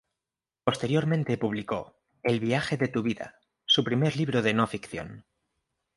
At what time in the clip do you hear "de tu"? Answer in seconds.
2.75-3.03